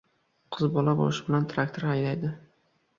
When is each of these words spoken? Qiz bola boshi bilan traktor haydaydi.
Qiz 0.57 0.71
bola 0.79 0.95
boshi 1.03 1.27
bilan 1.29 1.47
traktor 1.55 1.89
haydaydi. 1.93 2.37